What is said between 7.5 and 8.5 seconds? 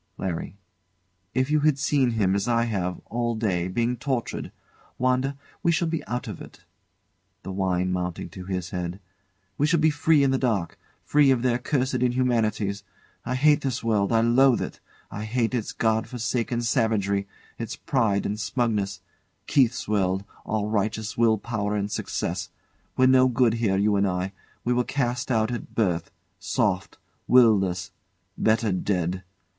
wine mounting to